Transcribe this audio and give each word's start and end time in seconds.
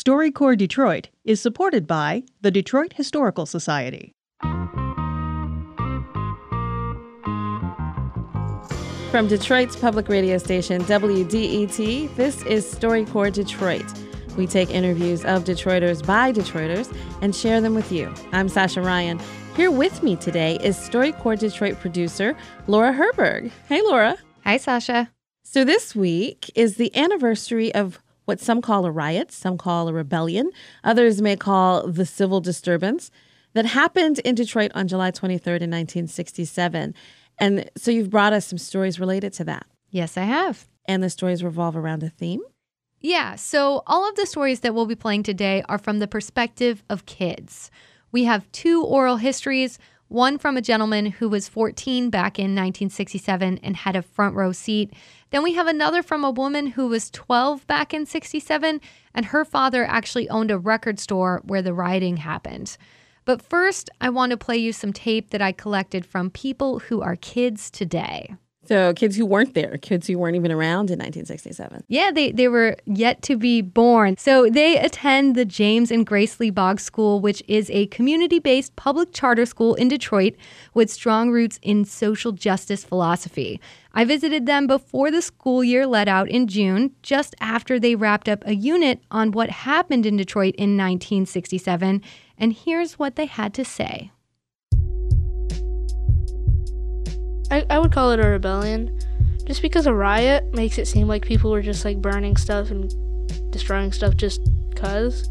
StoryCorps 0.00 0.56
Detroit 0.56 1.10
is 1.24 1.42
supported 1.42 1.86
by 1.86 2.22
the 2.40 2.50
Detroit 2.50 2.94
Historical 2.94 3.44
Society. 3.44 4.14
From 9.10 9.28
Detroit's 9.28 9.76
public 9.76 10.08
radio 10.08 10.38
station, 10.38 10.80
WDET, 10.84 12.16
this 12.16 12.42
is 12.44 12.64
StoryCorps 12.74 13.34
Detroit. 13.34 13.84
We 14.38 14.46
take 14.46 14.70
interviews 14.70 15.22
of 15.26 15.44
Detroiters 15.44 16.06
by 16.06 16.32
Detroiters 16.32 16.96
and 17.20 17.36
share 17.36 17.60
them 17.60 17.74
with 17.74 17.92
you. 17.92 18.06
I'm 18.32 18.48
Sascha 18.48 18.82
Raiyn. 18.82 19.20
Here 19.54 19.70
with 19.70 20.02
me 20.02 20.16
today 20.16 20.56
is 20.62 20.78
StoryCorps 20.78 21.40
Detroit 21.40 21.78
producer 21.78 22.34
Laura 22.68 22.94
Herberg. 22.94 23.50
Hey, 23.68 23.82
Laura. 23.82 24.16
Hi, 24.44 24.56
Sasha. 24.56 25.10
So, 25.42 25.62
this 25.62 25.94
week 25.94 26.50
is 26.54 26.76
the 26.76 26.96
anniversary 26.96 27.74
of 27.74 27.98
what 28.24 28.40
some 28.40 28.60
call 28.60 28.86
a 28.86 28.90
riot, 28.90 29.32
some 29.32 29.58
call 29.58 29.88
a 29.88 29.92
rebellion, 29.92 30.50
others 30.84 31.20
may 31.20 31.36
call 31.36 31.86
the 31.86 32.06
civil 32.06 32.40
disturbance 32.40 33.10
that 33.52 33.66
happened 33.66 34.18
in 34.20 34.34
Detroit 34.34 34.70
on 34.74 34.88
July 34.88 35.10
23rd 35.10 35.62
in 35.62 35.70
1967. 35.70 36.94
And 37.38 37.70
so, 37.76 37.90
you've 37.90 38.10
brought 38.10 38.32
us 38.32 38.46
some 38.46 38.58
stories 38.58 39.00
related 39.00 39.32
to 39.34 39.44
that. 39.44 39.66
Yes, 39.90 40.16
I 40.16 40.22
have. 40.22 40.68
And 40.86 41.02
the 41.02 41.10
stories 41.10 41.42
revolve 41.42 41.76
around 41.76 42.02
a 42.02 42.10
theme. 42.10 42.42
Yeah, 43.00 43.36
so 43.36 43.82
all 43.86 44.06
of 44.08 44.14
the 44.16 44.26
stories 44.26 44.60
that 44.60 44.74
we'll 44.74 44.86
be 44.86 44.94
playing 44.94 45.22
today 45.22 45.62
are 45.68 45.78
from 45.78 46.00
the 46.00 46.06
perspective 46.06 46.84
of 46.90 47.06
kids. 47.06 47.70
We 48.12 48.24
have 48.24 48.50
two 48.52 48.84
oral 48.84 49.16
histories 49.16 49.78
one 50.10 50.38
from 50.38 50.56
a 50.56 50.62
gentleman 50.62 51.06
who 51.06 51.28
was 51.28 51.48
14 51.48 52.10
back 52.10 52.38
in 52.38 52.56
1967 52.56 53.58
and 53.62 53.76
had 53.76 53.94
a 53.94 54.02
front 54.02 54.34
row 54.34 54.50
seat. 54.50 54.92
Then 55.30 55.42
we 55.42 55.54
have 55.54 55.68
another 55.68 56.02
from 56.02 56.24
a 56.24 56.30
woman 56.30 56.66
who 56.66 56.88
was 56.88 57.10
12 57.10 57.66
back 57.68 57.94
in 57.94 58.06
67 58.06 58.80
and 59.14 59.26
her 59.26 59.44
father 59.44 59.84
actually 59.84 60.28
owned 60.28 60.50
a 60.50 60.58
record 60.58 60.98
store 60.98 61.40
where 61.44 61.62
the 61.62 61.72
rioting 61.72 62.16
happened. 62.16 62.76
But 63.24 63.40
first, 63.40 63.88
I 64.00 64.08
want 64.08 64.30
to 64.30 64.36
play 64.36 64.56
you 64.56 64.72
some 64.72 64.92
tape 64.92 65.30
that 65.30 65.42
I 65.42 65.52
collected 65.52 66.04
from 66.04 66.30
people 66.30 66.80
who 66.80 67.00
are 67.00 67.14
kids 67.14 67.70
today. 67.70 68.34
So 68.66 68.92
kids 68.92 69.16
who 69.16 69.24
weren't 69.24 69.54
there, 69.54 69.78
kids 69.78 70.06
who 70.06 70.18
weren't 70.18 70.36
even 70.36 70.52
around 70.52 70.90
in 70.90 70.98
1967. 70.98 71.82
Yeah, 71.88 72.10
they, 72.12 72.30
they 72.30 72.46
were 72.46 72.76
yet 72.84 73.22
to 73.22 73.36
be 73.36 73.62
born. 73.62 74.16
So 74.18 74.50
they 74.50 74.78
attend 74.78 75.34
the 75.34 75.46
James 75.46 75.90
and 75.90 76.06
Grace 76.06 76.38
Lee 76.38 76.50
Boggs 76.50 76.82
School, 76.82 77.20
which 77.20 77.42
is 77.48 77.70
a 77.70 77.86
community-based 77.86 78.76
public 78.76 79.12
charter 79.12 79.46
school 79.46 79.74
in 79.74 79.88
Detroit 79.88 80.34
with 80.74 80.90
strong 80.90 81.30
roots 81.30 81.58
in 81.62 81.86
social 81.86 82.32
justice 82.32 82.84
philosophy. 82.84 83.60
I 83.94 84.04
visited 84.04 84.46
them 84.46 84.66
before 84.66 85.10
the 85.10 85.22
school 85.22 85.64
year 85.64 85.86
let 85.86 86.06
out 86.06 86.28
in 86.28 86.46
June, 86.46 86.92
just 87.02 87.34
after 87.40 87.80
they 87.80 87.94
wrapped 87.94 88.28
up 88.28 88.46
a 88.46 88.54
unit 88.54 89.02
on 89.10 89.32
what 89.32 89.50
happened 89.50 90.04
in 90.04 90.16
Detroit 90.16 90.54
in 90.56 90.76
1967, 90.76 92.02
and 92.38 92.52
here's 92.52 92.98
what 92.98 93.16
they 93.16 93.26
had 93.26 93.52
to 93.54 93.64
say. 93.64 94.12
I, 97.50 97.66
I 97.68 97.78
would 97.78 97.92
call 97.92 98.12
it 98.12 98.20
a 98.20 98.26
rebellion. 98.26 98.98
Just 99.44 99.62
because 99.62 99.86
a 99.86 99.94
riot 99.94 100.54
makes 100.54 100.78
it 100.78 100.86
seem 100.86 101.08
like 101.08 101.24
people 101.24 101.50
were 101.50 101.62
just 101.62 101.84
like 101.84 102.00
burning 102.00 102.36
stuff 102.36 102.70
and 102.70 102.94
destroying 103.50 103.92
stuff 103.92 104.16
just 104.16 104.40
cuz. 104.76 105.28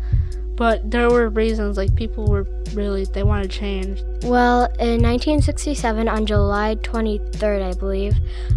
But 0.59 0.91
there 0.91 1.09
were 1.09 1.29
reasons, 1.29 1.77
like 1.77 1.95
people 1.95 2.27
were 2.27 2.45
really, 2.73 3.05
they 3.05 3.23
wanted 3.23 3.49
change. 3.49 4.01
Well, 4.23 4.65
in 4.77 5.01
1967, 5.01 6.09
on 6.09 6.25
July 6.25 6.75
23rd, 6.75 7.63
I 7.63 7.79
believe, 7.79 8.13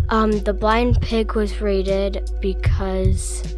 um, 0.09 0.33
the 0.33 0.53
Blind 0.53 1.01
Pig 1.01 1.35
was 1.35 1.61
raided 1.61 2.29
because 2.41 3.55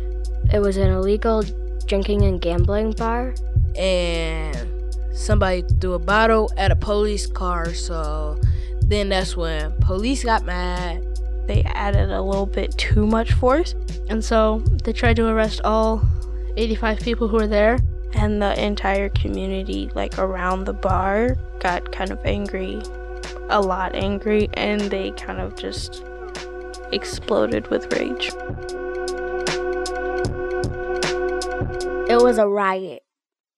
it 0.52 0.58
was 0.58 0.76
an 0.76 0.90
illegal 0.90 1.42
drinking 1.86 2.20
and 2.22 2.38
gambling 2.38 2.92
bar. 2.92 3.34
And 3.76 4.94
somebody 5.14 5.64
threw 5.80 5.94
a 5.94 5.98
bottle 5.98 6.52
at 6.58 6.70
a 6.70 6.76
police 6.76 7.26
car, 7.26 7.72
so 7.72 8.38
then 8.88 9.08
that's 9.08 9.36
when 9.36 9.72
police 9.80 10.24
got 10.24 10.44
mad. 10.44 11.04
They 11.46 11.62
added 11.64 12.10
a 12.10 12.22
little 12.22 12.46
bit 12.46 12.76
too 12.78 13.06
much 13.06 13.32
force. 13.32 13.74
And 14.08 14.24
so 14.24 14.58
they 14.84 14.92
tried 14.92 15.16
to 15.16 15.26
arrest 15.26 15.60
all 15.64 16.02
85 16.56 17.00
people 17.00 17.28
who 17.28 17.36
were 17.36 17.46
there. 17.46 17.78
And 18.14 18.40
the 18.40 18.58
entire 18.62 19.08
community, 19.08 19.90
like 19.94 20.18
around 20.18 20.64
the 20.64 20.72
bar, 20.72 21.34
got 21.58 21.90
kind 21.90 22.10
of 22.10 22.24
angry, 22.24 22.80
a 23.48 23.60
lot 23.60 23.94
angry, 23.94 24.48
and 24.54 24.82
they 24.82 25.10
kind 25.12 25.40
of 25.40 25.56
just 25.56 26.04
exploded 26.92 27.66
with 27.68 27.92
rage. 27.92 28.28
It 32.08 32.22
was 32.22 32.38
a 32.38 32.46
riot. 32.46 33.02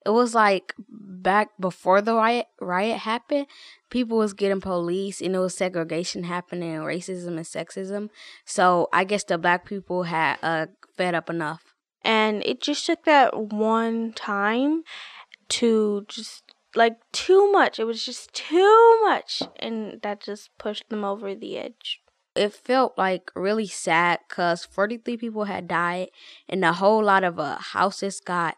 It 0.06 0.10
was 0.10 0.34
like 0.34 0.72
back 0.88 1.50
before 1.58 2.00
the 2.00 2.14
riot 2.14 2.47
riot 2.60 2.98
happened, 2.98 3.47
people 3.91 4.19
was 4.19 4.32
getting 4.32 4.60
police 4.60 5.20
and 5.20 5.34
it 5.34 5.38
was 5.38 5.56
segregation 5.56 6.24
happening 6.24 6.74
and 6.74 6.84
racism 6.84 7.36
and 7.36 7.41
sexism. 7.41 8.08
So 8.44 8.88
I 8.92 9.04
guess 9.04 9.24
the 9.24 9.38
black 9.38 9.64
people 9.64 10.04
had 10.04 10.38
uh 10.42 10.66
fed 10.97 11.14
up 11.14 11.30
enough. 11.30 11.74
And 12.02 12.44
it 12.44 12.60
just 12.60 12.86
took 12.86 13.04
that 13.04 13.36
one 13.36 14.12
time 14.12 14.82
to 15.48 16.04
just 16.08 16.44
like 16.75 16.96
too 17.12 17.50
much. 17.52 17.78
It 17.78 17.84
was 17.84 18.04
just 18.04 18.32
too 18.32 19.00
much 19.04 19.42
and 19.58 20.00
that 20.02 20.20
just 20.20 20.50
pushed 20.58 20.88
them 20.88 21.04
over 21.04 21.34
the 21.34 21.58
edge. 21.58 22.00
It 22.34 22.52
felt 22.52 22.98
like 22.98 23.30
really 23.34 23.66
sad 23.66 24.20
cuz 24.28 24.64
43 24.64 25.16
people 25.16 25.44
had 25.44 25.69
died 25.69 26.08
and 26.48 26.64
a 26.64 26.75
whole 26.75 27.02
lot 27.02 27.25
of 27.25 27.38
uh, 27.38 27.56
houses 27.58 28.20
got 28.20 28.56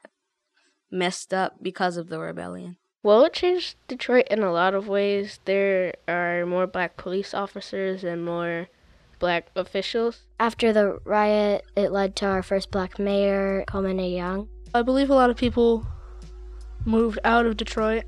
messed 0.91 1.33
up 1.33 1.63
because 1.63 1.97
of 1.97 2.09
the 2.09 2.19
rebellion? 2.19 2.77
Well, 3.05 3.25
it 3.25 3.33
changed 3.33 3.77
Detroit 3.87 4.27
in 4.29 4.43
a 4.43 4.53
lot 4.53 4.75
of 4.75 4.89
ways. 4.89 5.39
There 5.45 5.95
are 6.09 6.45
more 6.45 6.67
black 6.67 6.97
police 6.97 7.33
officers 7.33 8.03
and 8.03 8.25
more 8.25 8.67
black 9.21 9.51
officials. 9.55 10.23
After 10.41 10.73
the 10.73 10.99
riot, 11.05 11.65
it 11.77 11.93
led 11.93 12.17
to 12.17 12.27
our 12.27 12.43
first 12.43 12.73
black 12.73 12.99
mayor, 12.99 13.65
Coleman 13.69 14.01
A. 14.01 14.09
Young. 14.11 14.49
I 14.75 14.83
believe 14.83 15.11
a 15.11 15.15
lot 15.15 15.31
of 15.31 15.37
people 15.37 15.87
moved 16.85 17.21
out 17.23 17.47
of 17.47 17.57
Detroit, 17.57 18.03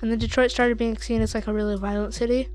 and 0.00 0.10
then 0.10 0.18
Detroit 0.18 0.50
started 0.50 0.78
being 0.78 0.96
seen 0.96 1.20
as 1.20 1.34
like 1.34 1.46
a 1.46 1.52
really 1.52 1.76
violent 1.76 2.14
city. 2.14 2.48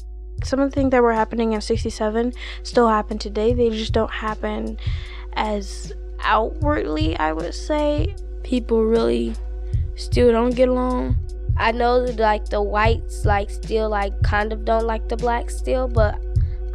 Some 0.43 0.59
of 0.59 0.71
the 0.71 0.75
things 0.75 0.89
that 0.89 1.03
were 1.03 1.13
happening 1.13 1.53
in 1.53 1.61
67 1.61 2.33
still 2.63 2.87
happen 2.87 3.19
today. 3.19 3.53
They 3.53 3.69
just 3.69 3.93
don't 3.93 4.11
happen 4.11 4.79
as 5.33 5.93
outwardly, 6.21 7.15
I 7.17 7.31
would 7.31 7.53
say. 7.53 8.15
People 8.41 8.85
really 8.85 9.35
still 9.95 10.31
don't 10.31 10.55
get 10.55 10.69
along. 10.69 11.15
I 11.59 11.73
know 11.73 12.05
that 12.05 12.17
like 12.17 12.45
the 12.49 12.61
whites 12.61 13.25
like 13.25 13.49
still 13.49 13.89
like 13.89 14.13
kind 14.23 14.53
of 14.53 14.63
don't 14.63 14.85
like 14.85 15.09
the 15.09 15.17
blacks 15.17 15.57
still, 15.57 15.89
but 15.89 16.17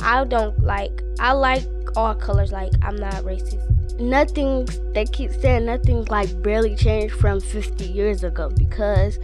I 0.00 0.24
don't 0.24 0.62
like 0.62 1.02
I 1.18 1.32
like 1.32 1.64
all 1.96 2.14
colors. 2.14 2.52
Like 2.52 2.72
I'm 2.82 2.96
not 2.96 3.14
racist. 3.24 3.70
Nothing 3.98 4.68
they 4.92 5.06
keep 5.06 5.30
saying 5.30 5.64
nothing's 5.64 6.10
like 6.10 6.42
barely 6.42 6.76
changed 6.76 7.14
from 7.14 7.40
50 7.40 7.84
years 7.84 8.24
ago 8.24 8.50
because 8.50 9.18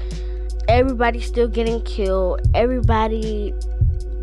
everybody's 0.67 1.27
still 1.27 1.49
getting 1.49 1.83
killed. 1.83 2.41
Everybody 2.55 3.53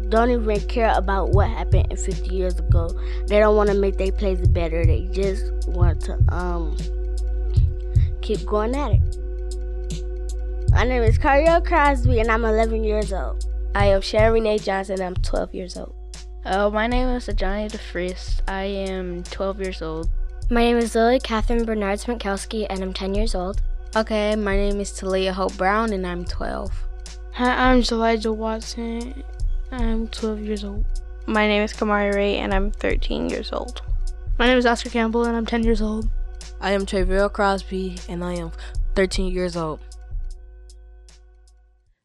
don't 0.10 0.32
even 0.32 0.60
care 0.62 0.94
about 0.96 1.32
what 1.32 1.50
happened 1.50 2.00
50 2.00 2.34
years 2.34 2.58
ago. 2.58 2.90
They 3.28 3.40
don't 3.40 3.56
want 3.56 3.70
to 3.70 3.76
make 3.76 3.98
their 3.98 4.12
place 4.12 4.40
better. 4.48 4.84
They 4.84 5.08
just 5.12 5.68
want 5.68 6.02
to 6.02 6.18
um 6.30 6.76
keep 8.22 8.44
going 8.46 8.76
at 8.76 8.94
it. 8.94 9.27
My 10.78 10.84
name 10.84 11.02
is 11.02 11.18
Cario 11.18 11.66
Crosby, 11.66 12.20
and 12.20 12.30
I'm 12.30 12.46
11 12.46 12.84
years 12.84 13.12
old. 13.12 13.50
I 13.74 13.88
am 13.88 14.00
Sharon 14.00 14.34
Renee 14.34 14.60
Johnson, 14.60 15.02
and 15.02 15.18
I'm 15.18 15.24
12 15.24 15.56
years 15.56 15.76
old. 15.76 15.96
Oh, 16.46 16.70
my 16.70 16.86
name 16.86 17.08
is 17.08 17.26
Johnny 17.36 17.68
DeFries. 17.68 18.42
I 18.48 18.66
am 18.66 19.24
12 19.24 19.60
years 19.60 19.82
old. 19.82 20.08
My 20.52 20.62
name 20.62 20.78
is 20.78 20.94
Lily 20.94 21.20
Catherine 21.20 21.66
Bernard 21.66 21.98
Smitkowski, 21.98 22.68
and 22.70 22.84
I'm 22.84 22.94
10 22.94 23.16
years 23.16 23.34
old. 23.34 23.60
Okay, 23.96 24.36
my 24.36 24.56
name 24.56 24.80
is 24.80 24.94
Talia 24.94 25.34
Hope 25.34 25.58
Brown, 25.58 25.94
and 25.94 26.06
I'm 26.06 26.24
12. 26.26 26.70
Hi, 27.34 27.72
I'm 27.72 27.82
Elijah 27.82 28.32
Watson. 28.32 29.24
I'm 29.72 30.08
12 30.10 30.42
years 30.42 30.64
old. 30.64 30.86
My 31.26 31.48
name 31.48 31.64
is 31.64 31.74
Kamari 31.74 32.14
Ray, 32.14 32.38
and 32.38 32.54
I'm 32.54 32.70
13 32.70 33.32
years 33.32 33.52
old. 33.52 33.82
My 34.38 34.46
name 34.46 34.60
is 34.60 34.68
Oscar 34.68 34.92
Campbell, 34.92 35.26
and 35.26 35.36
I'm 35.36 35.48
10 35.48 35.64
years 35.64 35.82
old. 35.82 36.08
I 36.62 36.74
am 36.74 36.86
Travill 36.86 37.34
Crosby, 37.34 37.98
and 38.08 38.24
I 38.24 38.36
am 38.36 38.52
13 38.94 39.34
years 39.34 39.58
old. 39.58 39.80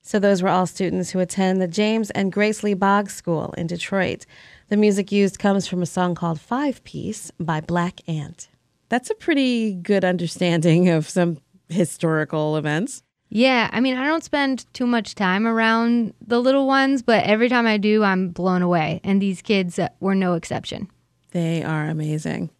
So, 0.04 0.18
those 0.18 0.42
were 0.42 0.48
all 0.48 0.66
students 0.66 1.10
who 1.10 1.20
attend 1.20 1.62
the 1.62 1.68
James 1.68 2.10
and 2.10 2.32
Grace 2.32 2.64
Lee 2.64 2.74
Boggs 2.74 3.14
School 3.14 3.54
in 3.56 3.68
Detroit. 3.68 4.26
The 4.68 4.76
music 4.76 5.12
used 5.12 5.38
comes 5.38 5.68
from 5.68 5.80
a 5.80 5.86
song 5.86 6.16
called 6.16 6.40
Five 6.40 6.82
Piece 6.82 7.30
by 7.38 7.60
Black 7.60 8.00
Ant. 8.08 8.48
That's 8.88 9.10
a 9.10 9.14
pretty 9.14 9.74
good 9.74 10.04
understanding 10.04 10.88
of 10.88 11.08
some 11.08 11.38
historical 11.68 12.56
events. 12.56 13.02
Yeah, 13.28 13.70
I 13.72 13.80
mean, 13.80 13.96
I 13.96 14.06
don't 14.06 14.24
spend 14.24 14.66
too 14.74 14.86
much 14.86 15.14
time 15.14 15.46
around 15.46 16.12
the 16.20 16.40
little 16.40 16.66
ones, 16.66 17.00
but 17.02 17.24
every 17.24 17.48
time 17.48 17.66
I 17.66 17.78
do, 17.78 18.02
I'm 18.02 18.28
blown 18.28 18.60
away. 18.60 19.00
And 19.04 19.22
these 19.22 19.40
kids 19.40 19.78
uh, 19.78 19.88
were 20.00 20.14
no 20.14 20.34
exception. 20.34 20.88
They 21.30 21.62
are 21.62 21.86
amazing. 21.86 22.50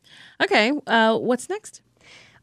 Okay, 0.43 0.73
uh, 0.87 1.19
what's 1.19 1.51
next? 1.51 1.83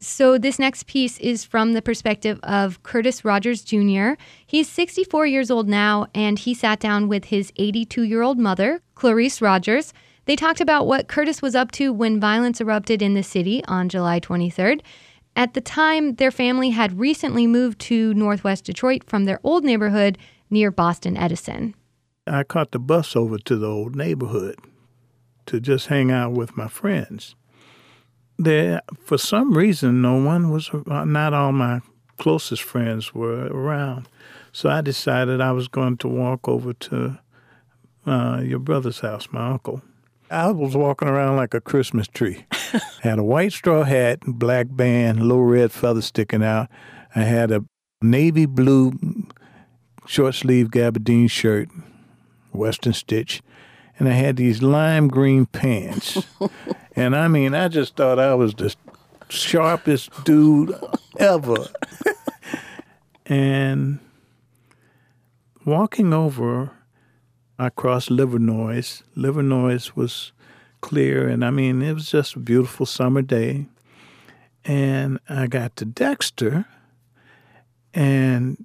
So, 0.02 0.38
this 0.38 0.58
next 0.58 0.86
piece 0.86 1.18
is 1.18 1.44
from 1.44 1.74
the 1.74 1.82
perspective 1.82 2.40
of 2.42 2.82
Curtis 2.82 3.22
Rogers 3.22 3.62
Jr. 3.62 4.12
He's 4.46 4.66
64 4.66 5.26
years 5.26 5.50
old 5.50 5.68
now, 5.68 6.06
and 6.14 6.38
he 6.38 6.54
sat 6.54 6.80
down 6.80 7.06
with 7.06 7.26
his 7.26 7.52
82 7.56 8.04
year 8.04 8.22
old 8.22 8.38
mother, 8.38 8.80
Clarice 8.94 9.42
Rogers. 9.42 9.92
They 10.24 10.36
talked 10.36 10.62
about 10.62 10.86
what 10.86 11.06
Curtis 11.06 11.42
was 11.42 11.54
up 11.54 11.70
to 11.72 11.92
when 11.92 12.18
violence 12.18 12.62
erupted 12.62 13.02
in 13.02 13.12
the 13.12 13.22
city 13.22 13.62
on 13.66 13.90
July 13.90 14.20
23rd. 14.20 14.80
At 15.36 15.52
the 15.52 15.60
time, 15.60 16.14
their 16.14 16.30
family 16.30 16.70
had 16.70 16.98
recently 16.98 17.46
moved 17.46 17.78
to 17.80 18.14
northwest 18.14 18.64
Detroit 18.64 19.04
from 19.04 19.26
their 19.26 19.38
old 19.44 19.64
neighborhood 19.64 20.16
near 20.48 20.70
Boston 20.70 21.14
Edison. 21.14 21.74
I 22.26 22.44
caught 22.44 22.72
the 22.72 22.78
bus 22.78 23.14
over 23.14 23.36
to 23.36 23.56
the 23.56 23.68
old 23.68 23.96
neighborhood 23.96 24.56
to 25.44 25.60
just 25.60 25.88
hang 25.88 26.10
out 26.10 26.32
with 26.32 26.56
my 26.56 26.68
friends 26.68 27.34
there 28.44 28.80
for 29.04 29.18
some 29.18 29.52
reason 29.56 30.00
no 30.00 30.16
one 30.16 30.50
was 30.50 30.70
not 30.86 31.34
all 31.34 31.52
my 31.52 31.80
closest 32.18 32.62
friends 32.62 33.14
were 33.14 33.46
around. 33.46 34.08
So 34.52 34.68
i 34.68 34.80
decided 34.80 35.40
i 35.40 35.52
was 35.52 35.68
going 35.68 35.96
to 35.98 36.08
walk 36.08 36.48
over 36.48 36.72
to 36.72 37.18
uh, 38.06 38.40
your 38.44 38.58
brother's 38.58 39.00
house 39.00 39.28
my 39.30 39.50
uncle. 39.50 39.82
I 40.30 40.50
was 40.52 40.76
walking 40.76 41.08
around 41.08 41.36
like 41.36 41.54
a 41.54 41.60
christmas 41.60 42.08
tree. 42.08 42.46
Had 43.02 43.18
a 43.18 43.24
white 43.24 43.52
straw 43.52 43.84
hat 43.84 44.20
black 44.26 44.68
band 44.70 45.20
little 45.20 45.44
red 45.44 45.72
feather 45.72 46.02
sticking 46.02 46.42
out. 46.42 46.68
I 47.14 47.22
had 47.22 47.50
a 47.50 47.64
navy 48.00 48.46
blue 48.46 48.92
short 50.06 50.34
sleeve 50.34 50.70
gabardine 50.70 51.30
shirt 51.30 51.68
western 52.52 52.92
stitch 52.92 53.42
and 54.00 54.08
I 54.08 54.12
had 54.12 54.36
these 54.36 54.62
lime 54.62 55.08
green 55.08 55.44
pants. 55.44 56.26
and 56.96 57.14
I 57.14 57.28
mean, 57.28 57.54
I 57.54 57.68
just 57.68 57.96
thought 57.96 58.18
I 58.18 58.34
was 58.34 58.54
the 58.54 58.74
sharpest 59.28 60.24
dude 60.24 60.74
ever. 61.18 61.66
and 63.26 63.98
walking 65.66 66.14
over, 66.14 66.72
I 67.58 67.68
crossed 67.68 68.08
Livernois. 68.08 69.02
Livernois 69.14 69.94
was 69.94 70.32
clear, 70.80 71.28
and 71.28 71.44
I 71.44 71.50
mean, 71.50 71.82
it 71.82 71.92
was 71.92 72.10
just 72.10 72.36
a 72.36 72.40
beautiful 72.40 72.86
summer 72.86 73.20
day. 73.20 73.66
And 74.64 75.20
I 75.28 75.46
got 75.46 75.76
to 75.76 75.84
Dexter, 75.84 76.64
and 77.92 78.64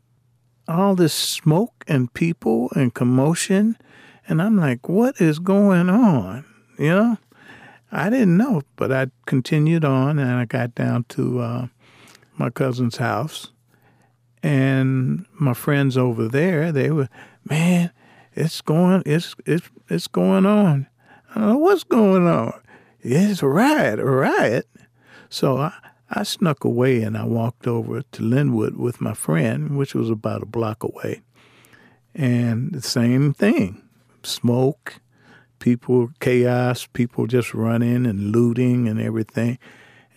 all 0.66 0.96
this 0.96 1.14
smoke 1.14 1.84
and 1.90 2.14
people 2.14 2.70
and 2.74 2.94
commotion 2.94 3.78
and 4.28 4.42
I'm 4.42 4.58
like, 4.58 4.90
what 4.90 5.22
is 5.22 5.40
going 5.40 5.90
on? 5.90 6.46
You 6.78 6.90
know, 6.90 7.18
I 7.92 8.10
didn't 8.10 8.38
know, 8.38 8.64
but 8.76 8.92
I 8.92 9.08
continued 9.26 9.86
on 9.86 10.20
and 10.20 10.32
I 10.32 10.46
got 10.46 10.76
down 10.76 11.06
to 11.10 11.40
uh, 11.40 11.68
my 12.38 12.50
cousin's 12.50 12.98
house. 12.98 13.52
And 14.42 15.26
my 15.34 15.54
friends 15.54 15.98
over 15.98 16.28
there, 16.28 16.72
they 16.72 16.92
were, 16.92 17.10
man, 17.50 17.92
it's 18.34 18.62
going, 18.62 19.02
it's, 19.06 19.36
it's, 19.46 19.70
it's 19.90 20.08
going 20.08 20.46
on. 20.46 20.88
I 21.32 21.40
don't 21.40 21.50
know 21.50 21.58
what's 21.58 21.84
going 21.84 22.28
on. 22.28 22.54
It's 23.02 23.42
a 23.42 23.48
riot, 23.48 24.00
a 24.00 24.06
riot. 24.06 24.68
So 25.30 25.58
I, 25.58 25.74
I 26.10 26.24
snuck 26.24 26.64
away 26.64 27.02
and 27.02 27.18
I 27.18 27.26
walked 27.26 27.66
over 27.66 28.02
to 28.02 28.22
Linwood 28.22 28.78
with 28.78 29.02
my 29.02 29.14
friend, 29.14 29.78
which 29.78 29.96
was 29.96 30.10
about 30.10 30.44
a 30.44 30.48
block 30.48 30.84
away. 30.84 31.22
And 32.14 32.72
the 32.72 32.82
same 32.82 33.34
thing 33.34 33.85
smoke, 34.26 35.00
people, 35.60 36.10
chaos, 36.20 36.88
people 36.92 37.28
just 37.28 37.54
running 37.54 38.06
and 38.06 38.32
looting 38.32 38.88
and 38.88 39.00
everything. 39.00 39.58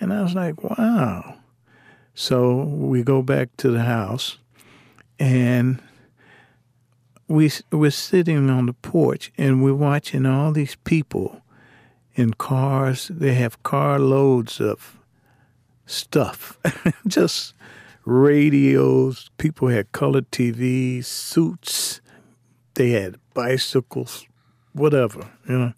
And 0.01 0.13
I 0.13 0.23
was 0.23 0.35
like, 0.35 0.63
wow. 0.63 1.37
So 2.15 2.65
we 2.65 3.03
go 3.03 3.23
back 3.23 3.57
to 3.59 3.71
the 3.71 3.83
house 3.83 4.39
and 5.19 5.81
we, 7.29 7.51
we're 7.71 7.91
sitting 7.91 8.51
on 8.51 8.67
the 8.67 8.73
porch 8.73 9.33
and 9.39 9.63
we're 9.63 9.75
watching 9.75 10.27
all 10.27 10.53
these 10.53 10.77
people 10.85 11.43
in 12.15 12.35
cars. 12.35 13.09
They 13.09 13.35
have 13.35 13.63
car 13.63 13.99
loads 13.99 14.61
of 14.61 14.99
stuff, 15.87 16.59
just 17.07 17.55
radios. 18.05 19.31
People 19.39 19.69
had 19.69 19.93
color 19.93 20.23
TVs, 20.23 21.05
suits. 21.05 22.01
They 22.79 22.91
had 22.91 23.17
bicycles, 23.35 24.25
whatever, 24.73 25.29
you 25.49 25.59
know. 25.59 25.73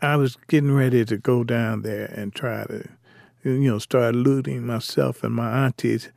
I 0.00 0.14
was 0.14 0.38
getting 0.46 0.70
ready 0.70 1.04
to 1.04 1.16
go 1.16 1.42
down 1.42 1.82
there 1.82 2.04
and 2.04 2.32
try 2.32 2.62
to, 2.66 2.88
you 3.42 3.58
know, 3.58 3.80
start 3.80 4.14
looting 4.14 4.64
myself 4.64 5.24
and 5.24 5.34
my 5.34 5.64
aunties. 5.64 6.12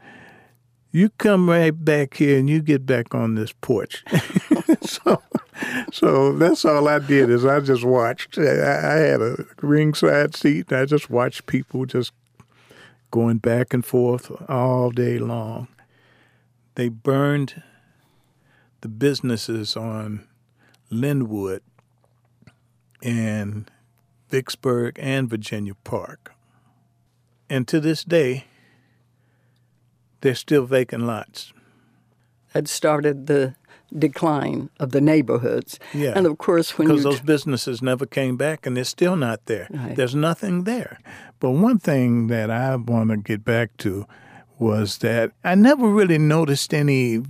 You 0.92 1.10
come 1.18 1.50
right 1.50 1.72
back 1.72 2.14
here 2.14 2.38
and 2.38 2.48
you 2.48 2.62
get 2.62 2.86
back 2.86 3.16
on 3.16 3.34
this 3.34 3.54
porch. 3.54 4.06
so, 4.84 5.24
so 5.92 6.34
that's 6.34 6.64
all 6.64 6.88
I 6.88 7.00
did 7.00 7.32
is 7.32 7.44
I 7.44 7.60
just 7.60 7.84
watched. 7.84 8.38
I, 8.38 8.44
had 8.44 9.20
a 9.24 9.48
ringside 9.64 10.36
seat. 10.36 10.72
And 10.72 10.82
I 10.82 10.86
just 10.86 11.10
watched 11.10 11.48
people 11.48 11.88
just 11.88 12.12
going 13.10 13.40
back 13.40 13.74
and 13.74 13.84
forth 13.84 14.32
all 14.48 14.92
day 14.92 15.18
long. 15.18 15.70
They 16.76 16.90
burned 16.90 17.64
the 18.86 18.90
businesses 18.90 19.76
on 19.76 20.28
Linwood 20.92 21.64
and 23.02 23.72
Vicksburg 24.30 25.00
and 25.02 25.28
Virginia 25.28 25.74
Park. 25.84 26.36
And 27.50 27.68
to 27.68 27.80
this 27.80 28.04
day, 28.04 28.46
they're 30.22 30.36
still 30.36 30.66
vacant 30.68 31.02
lots. 31.02 31.52
Had 32.54 32.68
started 32.70 33.26
the 33.26 33.56
decline 33.92 34.70
of 34.80 34.92
the 34.92 35.02
neighborhoods. 35.02 35.80
Yeah. 35.92 36.14
And 36.16 36.28
of 36.28 36.38
course, 36.38 36.78
when 36.78 36.88
because 36.88 37.02
those 37.02 37.22
businesses 37.22 37.82
never 37.82 38.06
came 38.06 38.38
back, 38.38 38.68
and 38.68 38.78
they're 38.78 38.84
still 38.84 39.16
not 39.16 39.48
there. 39.48 39.68
Right. 39.72 39.96
There's 39.96 40.14
nothing 40.14 40.66
there. 40.66 41.00
But 41.40 41.52
one 41.54 41.80
thing 41.80 42.28
that 42.28 42.52
I 42.52 42.76
want 42.76 43.10
to 43.10 43.18
get 43.18 43.44
back 43.44 43.78
to 43.78 44.06
was 44.60 45.00
that 45.00 45.32
I 45.44 45.56
never 45.56 45.88
really 45.88 46.20
noticed 46.20 46.72
any 46.72 47.24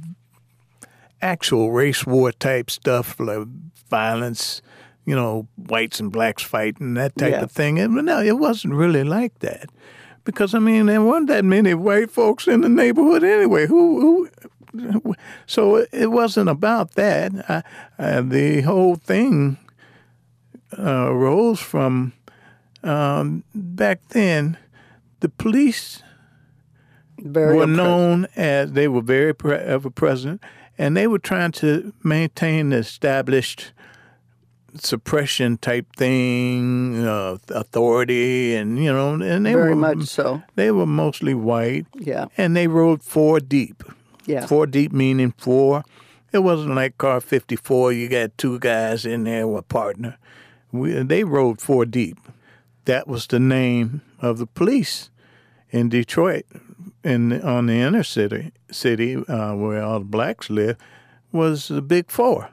actual 1.25 1.71
race 1.71 2.05
war 2.05 2.31
type 2.31 2.69
stuff, 2.69 3.19
like 3.19 3.47
violence, 3.89 4.61
you 5.05 5.15
know, 5.15 5.47
whites 5.55 5.99
and 5.99 6.11
blacks 6.11 6.43
fighting, 6.43 6.93
that 6.95 7.17
type 7.17 7.31
Yeah. 7.31 7.43
of 7.43 7.51
thing. 7.51 7.79
And 7.79 7.93
no, 8.05 8.21
it 8.21 8.37
wasn't 8.37 8.73
really 8.75 9.03
like 9.03 9.39
that. 9.39 9.69
Because, 10.23 10.53
I 10.55 10.59
mean, 10.59 10.85
there 10.87 11.01
weren't 11.03 11.27
that 11.27 11.45
many 11.45 11.73
white 11.73 12.11
folks 12.11 12.47
in 12.47 12.61
the 12.61 12.69
neighborhood 12.69 13.23
anyway. 13.23 13.67
Who, 13.67 14.29
who 14.73 15.15
so 15.45 15.77
it- 15.77 15.89
it 15.91 16.11
wasn't 16.11 16.49
about 16.49 16.91
that. 16.95 17.31
I, 17.49 17.63
uh, 17.99 18.21
the 18.21 18.61
whole 18.61 18.95
thing 18.95 19.57
uh, 20.77 21.07
arose 21.11 21.59
from 21.61 22.13
um, 22.83 23.43
back 23.53 23.99
then. 24.09 24.57
The 25.21 25.29
police 25.29 26.03
Very 27.17 27.55
were 27.55 27.63
oppressive. 27.63 27.77
known 27.77 28.27
as 28.35 28.71
they 28.73 28.87
were 28.87 29.01
very 29.01 29.33
ever 29.43 29.89
present, 29.89 30.41
and 30.77 30.95
they 30.95 31.07
were 31.07 31.19
trying 31.19 31.51
to 31.53 31.93
maintain 32.03 32.69
the 32.69 32.77
established 32.77 33.71
suppression 34.77 35.57
type 35.57 35.85
thing, 35.95 37.05
uh, 37.05 37.37
authority, 37.49 38.55
and 38.55 38.77
you 38.77 38.91
know, 38.91 39.13
and 39.13 39.45
they 39.45 39.53
Very 39.53 39.69
were 39.69 39.75
much 39.75 40.03
so. 40.05 40.43
They 40.55 40.71
were 40.71 40.85
mostly 40.85 41.33
white, 41.33 41.85
Yeah. 41.97 42.25
and 42.37 42.55
they 42.55 42.67
rode 42.67 43.03
four 43.03 43.39
deep. 43.39 43.83
Yeah. 44.25 44.45
four 44.47 44.65
deep 44.65 44.91
meaning 44.91 45.33
four. 45.37 45.83
It 46.33 46.39
wasn't 46.39 46.75
like 46.75 46.97
car 46.97 47.21
fifty 47.21 47.55
four. 47.55 47.93
You 47.93 48.09
got 48.09 48.37
two 48.37 48.59
guys 48.59 49.05
in 49.05 49.23
there 49.23 49.47
with 49.47 49.59
a 49.59 49.63
partner. 49.63 50.17
We, 50.71 50.91
they 51.03 51.23
rode 51.23 51.61
four 51.61 51.85
deep. 51.85 52.17
That 52.85 53.07
was 53.07 53.27
the 53.27 53.39
name 53.39 54.01
of 54.19 54.37
the 54.39 54.45
police 54.47 55.09
in 55.71 55.89
Detroit, 55.89 56.45
in 57.05 57.41
on 57.41 57.67
the 57.67 57.75
inner 57.75 58.03
city, 58.03 58.51
city 58.71 59.15
uh, 59.15 59.55
where 59.55 59.81
all 59.81 59.99
the 59.99 60.05
blacks 60.05 60.49
live, 60.49 60.77
was 61.31 61.67
the 61.67 61.81
Big 61.81 62.09
Four. 62.09 62.49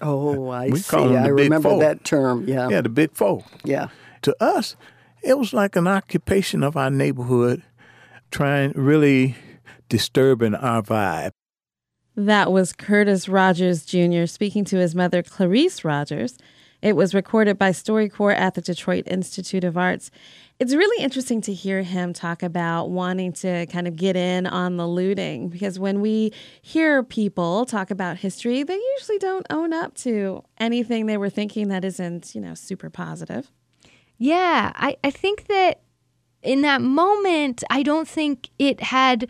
Oh, 0.00 0.48
I 0.48 0.68
We 0.68 0.78
see. 0.78 0.96
I 0.96 1.26
remember 1.26 1.70
Four. 1.70 1.80
that 1.80 2.04
term. 2.04 2.48
Yeah. 2.48 2.68
Yeah, 2.68 2.80
the 2.82 2.88
Big 2.88 3.12
Four. 3.12 3.44
Yeah. 3.64 3.88
To 4.22 4.34
us, 4.40 4.76
it 5.22 5.38
was 5.38 5.52
like 5.52 5.76
an 5.76 5.88
occupation 5.88 6.62
of 6.62 6.76
our 6.76 6.90
neighborhood, 6.90 7.62
trying 8.30 8.72
really 8.72 9.34
disturbing 9.88 10.54
our 10.54 10.82
vibe. 10.82 11.30
That 12.14 12.52
was 12.52 12.72
Curtis 12.72 13.28
Rogers 13.28 13.84
Jr. 13.84 14.26
speaking 14.26 14.64
to 14.66 14.76
his 14.76 14.94
mother, 14.94 15.22
Clarice 15.22 15.84
Rogers. 15.84 16.36
It 16.80 16.94
was 16.94 17.14
recorded 17.14 17.58
by 17.58 17.70
StoryCorps 17.70 18.36
at 18.38 18.54
the 18.54 18.60
Detroit 18.60 19.04
Institute 19.08 19.64
of 19.64 19.76
Arts. 19.76 20.10
It's 20.60 20.74
really 20.74 21.02
interesting 21.02 21.40
to 21.42 21.52
hear 21.52 21.82
him 21.82 22.12
talk 22.12 22.42
about 22.42 22.90
wanting 22.90 23.32
to 23.34 23.66
kind 23.66 23.88
of 23.88 23.96
get 23.96 24.16
in 24.16 24.46
on 24.46 24.76
the 24.76 24.86
looting 24.86 25.48
because 25.48 25.78
when 25.78 26.00
we 26.00 26.32
hear 26.62 27.02
people 27.02 27.64
talk 27.64 27.90
about 27.90 28.18
history, 28.18 28.62
they 28.62 28.78
usually 28.98 29.18
don't 29.18 29.46
own 29.50 29.72
up 29.72 29.94
to 29.98 30.44
anything 30.58 31.06
they 31.06 31.16
were 31.16 31.30
thinking 31.30 31.68
that 31.68 31.84
isn't, 31.84 32.34
you 32.34 32.40
know, 32.40 32.54
super 32.54 32.90
positive. 32.90 33.50
Yeah, 34.16 34.72
I, 34.74 34.96
I 35.02 35.10
think 35.10 35.46
that 35.46 35.80
in 36.42 36.62
that 36.62 36.80
moment, 36.80 37.64
I 37.70 37.82
don't 37.82 38.08
think 38.08 38.50
it 38.58 38.80
had 38.80 39.28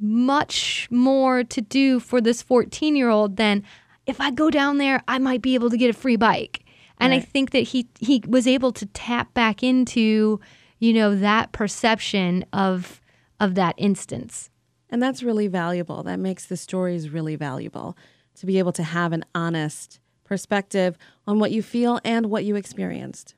much 0.00 0.88
more 0.90 1.44
to 1.44 1.60
do 1.60 2.00
for 2.00 2.20
this 2.20 2.42
14 2.42 2.96
year 2.96 3.08
old 3.08 3.36
than 3.36 3.62
if 4.06 4.20
I 4.20 4.30
go 4.30 4.50
down 4.50 4.78
there, 4.78 5.02
I 5.06 5.18
might 5.18 5.42
be 5.42 5.54
able 5.54 5.70
to 5.70 5.76
get 5.76 5.90
a 5.90 5.98
free 5.98 6.16
bike. 6.16 6.61
And 6.98 7.10
right. 7.10 7.18
I 7.18 7.20
think 7.20 7.50
that 7.50 7.60
he 7.60 7.88
he 7.98 8.22
was 8.26 8.46
able 8.46 8.72
to 8.72 8.86
tap 8.86 9.34
back 9.34 9.62
into, 9.62 10.40
you 10.78 10.92
know, 10.92 11.14
that 11.16 11.52
perception 11.52 12.44
of 12.52 13.00
of 13.40 13.54
that 13.54 13.74
instance. 13.76 14.50
And 14.90 15.02
that's 15.02 15.22
really 15.22 15.48
valuable. 15.48 16.02
That 16.02 16.18
makes 16.18 16.46
the 16.46 16.56
stories 16.56 17.08
really 17.08 17.34
valuable 17.34 17.96
to 18.36 18.46
be 18.46 18.58
able 18.58 18.72
to 18.72 18.82
have 18.82 19.12
an 19.12 19.24
honest 19.34 20.00
perspective 20.24 20.96
on 21.26 21.38
what 21.38 21.50
you 21.50 21.62
feel 21.62 22.00
and 22.04 22.26
what 22.26 22.44
you 22.44 22.56
experienced. 22.56 23.34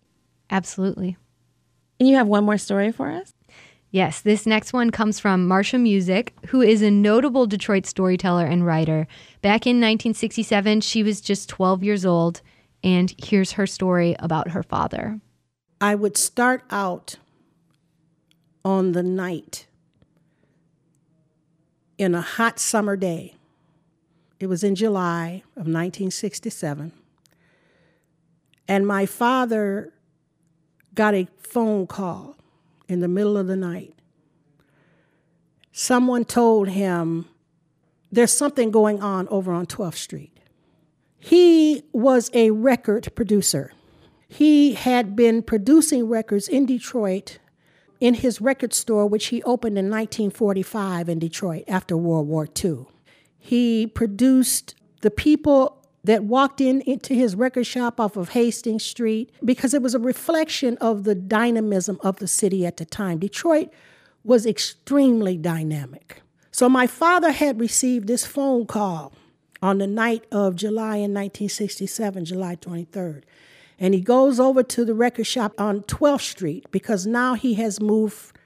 Absolutely. 0.50 1.16
And 1.98 2.08
you 2.08 2.16
have 2.16 2.26
one 2.26 2.44
more 2.44 2.58
story 2.58 2.92
for 2.92 3.10
us? 3.10 3.34
Yes, 3.90 4.20
this 4.20 4.44
next 4.44 4.72
one 4.72 4.90
comes 4.90 5.20
from 5.20 5.48
Marsha 5.48 5.80
Music, 5.80 6.34
who 6.48 6.60
is 6.60 6.82
a 6.82 6.90
notable 6.90 7.46
Detroit 7.46 7.86
storyteller 7.86 8.44
and 8.44 8.66
writer. 8.66 9.06
Back 9.40 9.66
in 9.66 9.76
1967, 9.76 10.80
she 10.80 11.04
was 11.04 11.20
just 11.20 11.48
12 11.48 11.84
years 11.84 12.04
old, 12.04 12.42
and 12.84 13.14
here's 13.16 13.52
her 13.52 13.66
story 13.66 14.14
about 14.18 14.50
her 14.50 14.62
father. 14.62 15.18
I 15.80 15.94
would 15.94 16.18
start 16.18 16.62
out 16.70 17.16
on 18.62 18.92
the 18.92 19.02
night 19.02 19.66
in 21.96 22.14
a 22.14 22.20
hot 22.20 22.60
summer 22.60 22.94
day. 22.94 23.34
It 24.38 24.46
was 24.48 24.62
in 24.62 24.74
July 24.74 25.42
of 25.56 25.66
1967. 25.66 26.92
And 28.68 28.86
my 28.86 29.06
father 29.06 29.92
got 30.94 31.14
a 31.14 31.26
phone 31.38 31.86
call 31.86 32.36
in 32.86 33.00
the 33.00 33.08
middle 33.08 33.38
of 33.38 33.46
the 33.46 33.56
night. 33.56 33.94
Someone 35.72 36.24
told 36.24 36.68
him 36.68 37.26
there's 38.12 38.32
something 38.32 38.70
going 38.70 39.02
on 39.02 39.26
over 39.28 39.52
on 39.52 39.66
12th 39.66 39.94
Street. 39.94 40.34
He 41.18 41.84
was 41.92 42.30
a 42.34 42.50
record 42.50 43.14
producer. 43.14 43.72
He 44.28 44.74
had 44.74 45.14
been 45.14 45.42
producing 45.42 46.08
records 46.08 46.48
in 46.48 46.66
Detroit 46.66 47.38
in 48.00 48.14
his 48.14 48.40
record 48.40 48.74
store, 48.74 49.06
which 49.06 49.26
he 49.26 49.42
opened 49.44 49.78
in 49.78 49.86
1945 49.86 51.08
in 51.08 51.18
Detroit 51.18 51.64
after 51.68 51.96
World 51.96 52.28
War 52.28 52.48
II. 52.62 52.86
He 53.38 53.86
produced 53.86 54.74
the 55.02 55.10
people 55.10 55.84
that 56.02 56.24
walked 56.24 56.60
in 56.60 56.82
into 56.82 57.14
his 57.14 57.34
record 57.34 57.66
shop 57.66 57.98
off 57.98 58.16
of 58.16 58.30
Hastings 58.30 58.84
Street 58.84 59.32
because 59.44 59.72
it 59.72 59.82
was 59.82 59.94
a 59.94 59.98
reflection 59.98 60.76
of 60.78 61.04
the 61.04 61.14
dynamism 61.14 61.98
of 62.02 62.18
the 62.18 62.28
city 62.28 62.66
at 62.66 62.76
the 62.76 62.84
time. 62.84 63.18
Detroit 63.18 63.70
was 64.22 64.44
extremely 64.44 65.36
dynamic. 65.36 66.20
So 66.50 66.68
my 66.68 66.86
father 66.86 67.32
had 67.32 67.58
received 67.58 68.06
this 68.06 68.26
phone 68.26 68.66
call 68.66 69.12
on 69.64 69.78
the 69.78 69.86
night 69.86 70.26
of 70.30 70.56
July 70.56 70.96
in 70.96 71.14
1967, 71.14 72.26
July 72.26 72.54
23rd. 72.54 73.22
And 73.78 73.94
he 73.94 74.02
goes 74.02 74.38
over 74.38 74.62
to 74.62 74.84
the 74.84 74.94
record 74.94 75.26
shop 75.26 75.54
on 75.56 75.80
12th 75.84 76.20
Street 76.20 76.66
because 76.70 77.06
now 77.06 77.32
he 77.32 77.54
has 77.54 77.80
moved. 77.80 78.36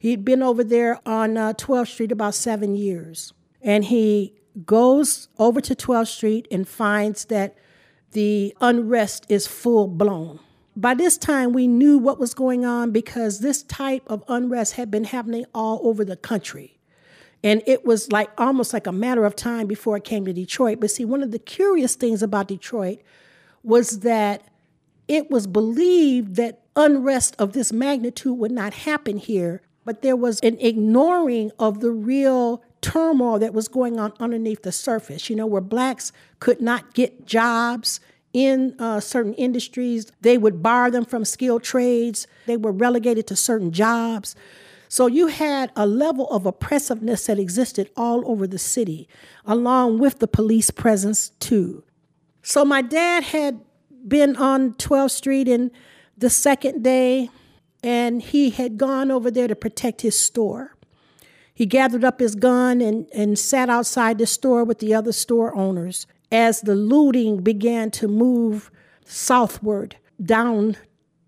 He'd 0.00 0.24
been 0.24 0.42
over 0.42 0.64
there 0.64 0.98
on 1.06 1.36
uh, 1.36 1.52
12th 1.52 1.86
Street 1.86 2.10
about 2.10 2.34
seven 2.34 2.74
years. 2.74 3.32
And 3.62 3.84
he 3.84 4.34
goes 4.66 5.28
over 5.38 5.60
to 5.60 5.76
12th 5.76 6.08
Street 6.08 6.48
and 6.50 6.66
finds 6.66 7.26
that 7.26 7.56
the 8.10 8.52
unrest 8.60 9.26
is 9.28 9.46
full 9.46 9.86
blown. 9.86 10.40
By 10.74 10.94
this 10.94 11.16
time, 11.16 11.52
we 11.52 11.68
knew 11.68 11.98
what 11.98 12.18
was 12.18 12.34
going 12.34 12.64
on 12.64 12.90
because 12.90 13.38
this 13.38 13.62
type 13.62 14.02
of 14.08 14.24
unrest 14.26 14.72
had 14.72 14.90
been 14.90 15.04
happening 15.04 15.44
all 15.54 15.78
over 15.84 16.04
the 16.04 16.16
country. 16.16 16.77
And 17.44 17.62
it 17.66 17.84
was 17.84 18.10
like 18.10 18.30
almost 18.36 18.72
like 18.72 18.86
a 18.86 18.92
matter 18.92 19.24
of 19.24 19.36
time 19.36 19.66
before 19.66 19.96
it 19.96 20.04
came 20.04 20.24
to 20.24 20.32
Detroit. 20.32 20.80
But 20.80 20.90
see, 20.90 21.04
one 21.04 21.22
of 21.22 21.30
the 21.30 21.38
curious 21.38 21.94
things 21.94 22.22
about 22.22 22.48
Detroit 22.48 23.00
was 23.62 24.00
that 24.00 24.42
it 25.06 25.30
was 25.30 25.46
believed 25.46 26.36
that 26.36 26.60
unrest 26.76 27.34
of 27.38 27.52
this 27.52 27.72
magnitude 27.72 28.38
would 28.38 28.52
not 28.52 28.72
happen 28.72 29.16
here, 29.18 29.62
but 29.84 30.02
there 30.02 30.16
was 30.16 30.40
an 30.40 30.56
ignoring 30.60 31.50
of 31.58 31.80
the 31.80 31.90
real 31.90 32.62
turmoil 32.80 33.38
that 33.38 33.54
was 33.54 33.68
going 33.68 33.98
on 33.98 34.12
underneath 34.20 34.62
the 34.62 34.72
surface, 34.72 35.28
you 35.28 35.36
know, 35.36 35.46
where 35.46 35.60
blacks 35.60 36.12
could 36.40 36.60
not 36.60 36.94
get 36.94 37.26
jobs 37.26 38.00
in 38.32 38.74
uh, 38.78 39.00
certain 39.00 39.34
industries. 39.34 40.12
They 40.20 40.38
would 40.38 40.62
bar 40.62 40.90
them 40.90 41.04
from 41.04 41.24
skilled 41.24 41.62
trades, 41.64 42.26
they 42.46 42.56
were 42.56 42.72
relegated 42.72 43.26
to 43.28 43.36
certain 43.36 43.72
jobs. 43.72 44.36
So 44.88 45.06
you 45.06 45.26
had 45.26 45.70
a 45.76 45.86
level 45.86 46.26
of 46.30 46.46
oppressiveness 46.46 47.26
that 47.26 47.38
existed 47.38 47.90
all 47.96 48.28
over 48.30 48.46
the 48.46 48.58
city, 48.58 49.08
along 49.44 49.98
with 49.98 50.18
the 50.18 50.26
police 50.26 50.70
presence, 50.70 51.30
too. 51.40 51.84
So 52.42 52.64
my 52.64 52.80
dad 52.80 53.24
had 53.24 53.60
been 54.06 54.36
on 54.36 54.74
12th 54.74 55.10
Street 55.10 55.48
in 55.48 55.70
the 56.16 56.30
second 56.30 56.82
day, 56.82 57.30
and 57.82 58.22
he 58.22 58.50
had 58.50 58.78
gone 58.78 59.10
over 59.10 59.30
there 59.30 59.48
to 59.48 59.54
protect 59.54 60.00
his 60.00 60.18
store. 60.18 60.74
He 61.54 61.66
gathered 61.66 62.04
up 62.04 62.20
his 62.20 62.34
gun 62.34 62.80
and, 62.80 63.08
and 63.12 63.38
sat 63.38 63.68
outside 63.68 64.18
the 64.18 64.26
store 64.26 64.64
with 64.64 64.78
the 64.78 64.94
other 64.94 65.12
store 65.12 65.54
owners 65.56 66.06
as 66.30 66.60
the 66.60 66.74
looting 66.74 67.42
began 67.42 67.90
to 67.90 68.08
move 68.08 68.70
southward 69.04 69.96
down 70.22 70.76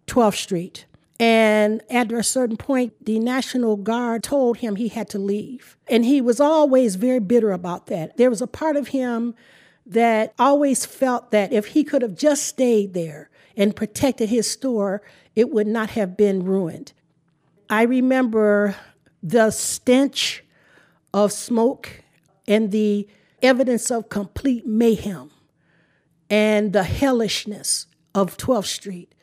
12th 0.07 0.37
Street. 0.37 0.87
And 1.21 1.83
at 1.91 2.11
a 2.11 2.23
certain 2.23 2.57
point, 2.57 3.05
the 3.05 3.19
National 3.19 3.77
Guard 3.77 4.23
told 4.23 4.57
him 4.57 4.77
he 4.77 4.89
had 4.89 5.07
to 5.11 5.19
leave. 5.19 5.77
And 5.87 6.07
he 6.07 6.23
was 6.23 6.41
always 6.41 6.97
very 6.97 7.21
bitter 7.21 7.53
about 7.53 7.89
that. 7.89 8.17
There 8.17 8.31
was 8.31 8.41
a 8.41 8.47
part 8.47 8.75
of 8.75 8.89
him 8.89 9.35
that 9.85 10.33
always 10.39 10.87
felt 10.87 11.31
that 11.31 11.53
if 11.53 11.67
he 11.67 11.85
could 11.85 12.01
have 12.01 12.17
just 12.17 12.45
stayed 12.45 12.95
there 12.95 13.29
and 13.55 13.77
protected 13.77 14.31
his 14.31 14.51
store, 14.51 15.03
it 15.37 15.51
would 15.51 15.67
not 15.67 15.91
have 15.91 16.17
been 16.17 16.43
ruined. 16.43 16.95
I 17.69 17.83
remember 17.83 18.77
the 19.23 19.51
stench 19.51 20.43
of 21.13 21.33
smoke 21.33 22.03
and 22.49 22.71
the 22.71 23.07
evidence 23.43 23.91
of 23.91 24.09
complete 24.09 24.67
mayhem 24.67 25.31
and 26.31 26.73
the 26.73 26.85
hellishness 26.85 27.89
of 28.15 28.39
12th 28.39 28.65
Street 28.65 29.15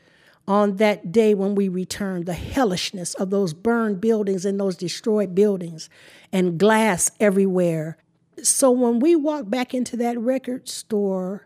on 0.48 0.78
that 0.78 1.12
day 1.12 1.34
when 1.34 1.56
we 1.56 1.68
returned, 1.68 2.26
the 2.26 2.34
hellishness 2.34 3.14
of 3.16 3.30
those 3.30 3.54
burned 3.54 4.00
buildings 4.00 4.46
and 4.46 4.60
those 4.60 4.78
destroyed 4.78 5.36
buildings 5.36 5.90
and 6.32 6.58
glass 6.58 7.12
everywhere. 7.20 7.98
So 8.42 8.72
when 8.72 9.00
we 9.00 9.16
walked 9.16 9.50
back 9.50 9.74
into 9.74 9.98
that 9.98 10.18
record 10.20 10.70
store 10.70 11.46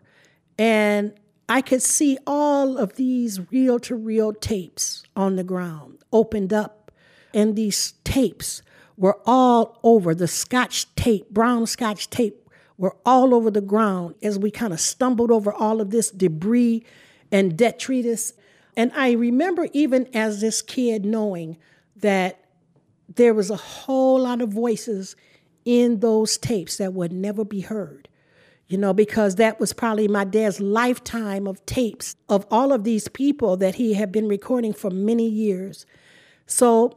and 0.58 1.12
I 1.48 1.60
could 1.60 1.82
see 1.82 2.18
all 2.26 2.78
of 2.78 2.94
these 2.94 3.40
reel 3.50 3.78
to 3.80 3.96
reel 3.96 4.32
tapes 4.32 5.02
on 5.16 5.36
the 5.36 5.44
ground 5.44 5.98
opened 6.12 6.52
up 6.52 6.92
and 7.34 7.56
these 7.56 7.94
tapes 8.04 8.62
were 8.96 9.18
all 9.26 9.78
over 9.82 10.14
the 10.14 10.28
scotch 10.28 10.94
tape, 10.94 11.30
brown 11.30 11.66
scotch 11.66 12.08
tape, 12.10 12.48
were 12.76 12.96
all 13.04 13.34
over 13.34 13.50
the 13.50 13.60
ground 13.60 14.14
as 14.22 14.38
we 14.38 14.50
kind 14.50 14.72
of 14.72 14.80
stumbled 14.80 15.30
over 15.30 15.52
all 15.52 15.80
of 15.80 15.90
this 15.90 16.10
debris 16.10 16.84
and 17.30 17.56
detritus. 17.56 18.34
And 18.76 18.92
I 18.94 19.12
remember, 19.12 19.68
even 19.72 20.08
as 20.14 20.40
this 20.40 20.62
kid, 20.62 21.04
knowing 21.04 21.58
that 21.96 22.44
there 23.14 23.34
was 23.34 23.50
a 23.50 23.56
whole 23.56 24.20
lot 24.20 24.40
of 24.40 24.50
voices 24.50 25.16
in 25.64 26.00
those 26.00 26.38
tapes 26.38 26.78
that 26.78 26.94
would 26.94 27.12
never 27.12 27.44
be 27.44 27.60
heard. 27.60 28.08
You 28.68 28.78
know, 28.78 28.94
because 28.94 29.36
that 29.36 29.60
was 29.60 29.74
probably 29.74 30.08
my 30.08 30.24
dad's 30.24 30.58
lifetime 30.58 31.46
of 31.46 31.64
tapes 31.66 32.16
of 32.30 32.46
all 32.50 32.72
of 32.72 32.84
these 32.84 33.06
people 33.08 33.58
that 33.58 33.74
he 33.74 33.94
had 33.94 34.10
been 34.10 34.28
recording 34.28 34.72
for 34.72 34.88
many 34.90 35.28
years. 35.28 35.84
So 36.46 36.96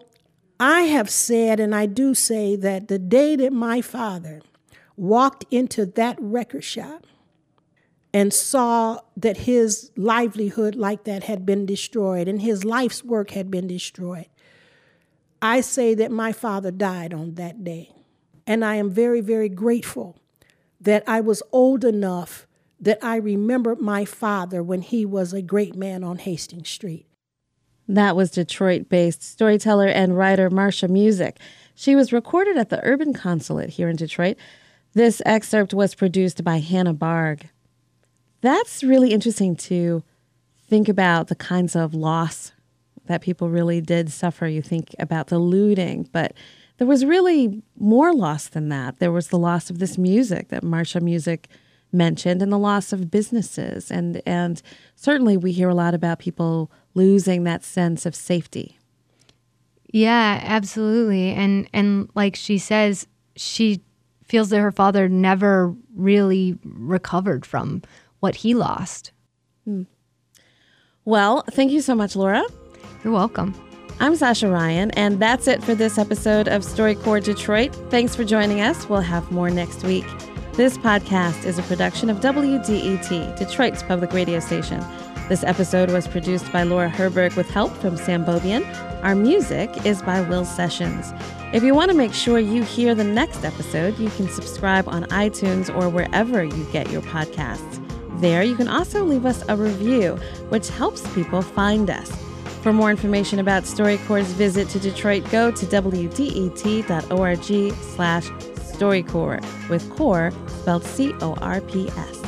I 0.57 0.83
have 0.83 1.09
said, 1.09 1.59
and 1.59 1.75
I 1.75 1.85
do 1.85 2.13
say, 2.13 2.55
that 2.55 2.87
the 2.87 2.99
day 2.99 3.35
that 3.35 3.51
my 3.51 3.81
father 3.81 4.41
walked 4.95 5.43
into 5.51 5.85
that 5.85 6.17
record 6.21 6.63
shop 6.63 7.05
and 8.15 8.33
saw 8.33 8.97
that 9.17 9.35
his 9.35 9.91
livelihood 9.97 10.73
like 10.73 11.03
that 11.03 11.25
had 11.25 11.45
been 11.45 11.65
destroyed 11.65 12.29
and 12.29 12.41
his 12.41 12.63
life's 12.63 13.03
work 13.03 13.31
had 13.31 13.51
been 13.51 13.67
destroyed, 13.67 14.27
I 15.41 15.59
say 15.59 15.93
that 15.95 16.11
my 16.11 16.31
father 16.31 16.71
died 16.71 17.13
on 17.13 17.35
that 17.35 17.65
day. 17.65 17.91
And 18.47 18.63
I 18.63 18.75
am 18.75 18.89
very, 18.89 19.19
very 19.19 19.49
grateful 19.49 20.17
that 20.79 21.03
I 21.05 21.19
was 21.19 21.43
old 21.51 21.83
enough 21.83 22.47
that 22.79 22.99
I 23.03 23.17
remember 23.17 23.75
my 23.75 24.05
father 24.05 24.63
when 24.63 24.81
he 24.81 25.05
was 25.05 25.33
a 25.33 25.41
great 25.41 25.75
man 25.75 26.01
on 26.01 26.19
Hastings 26.19 26.69
Street. 26.69 27.07
That 27.85 28.15
was 28.15 28.31
Detroit 28.31 28.87
based 28.87 29.23
storyteller 29.23 29.87
and 29.87 30.17
writer 30.17 30.49
Marsha 30.49 30.89
Music. 30.89 31.37
She 31.73 31.97
was 31.97 32.13
recorded 32.13 32.55
at 32.55 32.69
the 32.69 32.81
Urban 32.81 33.13
Consulate 33.13 33.71
here 33.71 33.89
in 33.89 33.97
Detroit. 33.97 34.37
This 34.93 35.21
excerpt 35.25 35.73
was 35.73 35.95
produced 35.95 36.45
by 36.45 36.59
Hannah 36.59 36.93
Barg. 36.93 37.49
That's 38.45 38.83
really 38.83 39.11
interesting 39.11 39.55
to 39.55 40.03
think 40.69 40.87
about 40.87 41.29
the 41.29 41.35
kinds 41.35 41.75
of 41.75 41.95
loss 41.95 42.51
that 43.07 43.23
people 43.23 43.49
really 43.49 43.81
did 43.81 44.11
suffer. 44.11 44.45
You 44.45 44.61
think 44.61 44.93
about 44.99 45.27
the 45.27 45.39
looting, 45.39 46.07
but 46.11 46.33
there 46.77 46.85
was 46.85 47.05
really 47.05 47.63
more 47.75 48.13
loss 48.13 48.47
than 48.47 48.69
that. 48.69 48.99
There 48.99 49.11
was 49.11 49.29
the 49.29 49.39
loss 49.39 49.71
of 49.71 49.79
this 49.79 49.97
music 49.97 50.49
that 50.49 50.61
Marsha 50.61 51.01
Music 51.01 51.47
mentioned 51.91 52.43
and 52.43 52.53
the 52.53 52.59
loss 52.59 52.93
of 52.93 53.09
businesses 53.09 53.89
and 53.89 54.21
and 54.27 54.61
certainly 54.95 55.37
we 55.37 55.51
hear 55.51 55.69
a 55.69 55.73
lot 55.73 55.95
about 55.95 56.19
people 56.19 56.69
losing 56.93 57.45
that 57.45 57.63
sense 57.63 58.05
of 58.05 58.13
safety. 58.13 58.77
Yeah, 59.91 60.39
absolutely. 60.43 61.31
And 61.31 61.67
and 61.73 62.09
like 62.13 62.35
she 62.35 62.59
says, 62.59 63.07
she 63.35 63.81
feels 64.23 64.49
that 64.49 64.59
her 64.59 64.71
father 64.71 65.09
never 65.09 65.73
really 65.95 66.59
recovered 66.63 67.43
from 67.43 67.81
what 68.25 68.37
he 68.37 68.55
lost. 68.55 69.11
Hmm. 69.65 69.83
Well, 71.05 71.43
thank 71.51 71.71
you 71.71 71.79
so 71.79 71.93
much, 71.93 72.15
Laura. 72.15 72.43
You're 73.03 73.13
welcome. 73.13 73.53
I'm 73.99 74.13
Sascha 74.13 74.49
Raiyn, 74.49 74.91
and 74.95 75.19
that's 75.19 75.47
it 75.47 75.63
for 75.63 75.75
this 75.75 75.99
episode 75.99 76.47
of 76.47 76.63
StoryCorps 76.63 77.25
Detroit. 77.25 77.75
Thanks 77.91 78.15
for 78.15 78.23
joining 78.23 78.61
us. 78.61 78.89
We'll 78.89 79.01
have 79.01 79.31
more 79.31 79.51
next 79.51 79.83
week. 79.83 80.07
This 80.53 80.75
podcast 80.75 81.45
is 81.45 81.59
a 81.59 81.61
production 81.63 82.09
of 82.09 82.17
WDET, 82.17 83.37
Detroit's 83.37 83.83
public 83.83 84.11
radio 84.11 84.39
station. 84.39 84.83
This 85.29 85.43
episode 85.43 85.91
was 85.91 86.07
produced 86.07 86.51
by 86.51 86.63
Laura 86.63 86.89
Herberg 86.89 87.35
with 87.35 87.51
help 87.51 87.71
from 87.77 87.95
Sam 87.95 88.25
Bobian. 88.25 88.65
Our 89.03 89.13
music 89.13 89.85
is 89.85 90.01
by 90.01 90.21
Will 90.21 90.45
Sessions. 90.45 91.13
If 91.53 91.61
you 91.61 91.75
want 91.75 91.91
to 91.91 91.97
make 91.97 92.15
sure 92.15 92.39
you 92.39 92.63
hear 92.63 92.95
the 92.95 93.03
next 93.03 93.45
episode, 93.45 93.99
you 93.99 94.09
can 94.09 94.27
subscribe 94.29 94.87
on 94.87 95.03
iTunes 95.05 95.69
or 95.77 95.89
wherever 95.89 96.43
you 96.43 96.63
get 96.71 96.89
your 96.89 97.03
podcasts. 97.03 97.84
There, 98.19 98.43
you 98.43 98.55
can 98.55 98.67
also 98.67 99.03
leave 99.03 99.25
us 99.25 99.43
a 99.49 99.55
review, 99.55 100.15
which 100.49 100.69
helps 100.69 101.01
people 101.13 101.41
find 101.41 101.89
us. 101.89 102.11
For 102.61 102.71
more 102.73 102.89
information 102.89 103.39
about 103.39 103.63
StoryCorps' 103.63 104.33
visit 104.33 104.69
to 104.69 104.79
Detroit, 104.79 105.29
go 105.29 105.51
to 105.51 105.65
wdet.org 105.65 106.23
slash 107.95 108.29
StoryCorps, 108.29 109.69
with 109.69 109.89
core 109.91 110.31
spelled 110.47 110.83
C-O-R-P-S. 110.83 112.21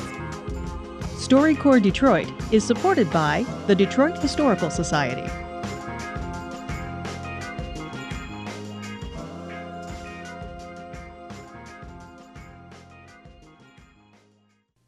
StoryCorps 1.27 1.81
Detroit 1.81 2.31
is 2.51 2.63
supported 2.63 3.11
by 3.11 3.45
the 3.67 3.75
Detroit 3.75 4.17
Historical 4.19 4.69
Society. 4.69 5.46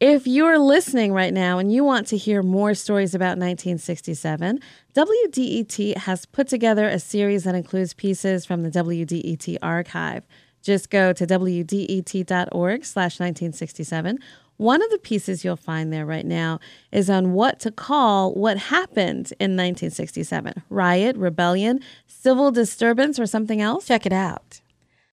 If 0.00 0.26
you're 0.26 0.58
listening 0.58 1.12
right 1.12 1.34
now 1.34 1.58
and 1.58 1.70
you 1.70 1.84
want 1.84 2.06
to 2.06 2.16
hear 2.16 2.42
more 2.42 2.72
stories 2.72 3.14
about 3.14 3.36
1967, 3.36 4.58
WDET 4.94 5.96
has 5.98 6.24
put 6.24 6.48
together 6.48 6.88
a 6.88 6.98
series 6.98 7.44
that 7.44 7.54
includes 7.54 7.92
pieces 7.92 8.46
from 8.46 8.62
the 8.62 8.70
WDET 8.70 9.58
archive. 9.60 10.26
Just 10.62 10.88
go 10.88 11.12
to 11.12 11.26
wdet.org 11.26 12.84
slash 12.86 13.20
1967. 13.20 14.18
One 14.56 14.82
of 14.82 14.90
the 14.90 14.98
pieces 14.98 15.44
you'll 15.44 15.56
find 15.56 15.92
there 15.92 16.06
right 16.06 16.24
now 16.24 16.60
is 16.90 17.10
on 17.10 17.34
what 17.34 17.60
to 17.60 17.70
call 17.70 18.32
what 18.32 18.56
happened 18.56 19.34
in 19.38 19.54
1967 19.54 20.62
riot, 20.70 21.14
rebellion, 21.18 21.80
civil 22.06 22.50
disturbance, 22.50 23.20
or 23.20 23.26
something 23.26 23.60
else. 23.60 23.86
Check 23.86 24.06
it 24.06 24.14
out. 24.14 24.62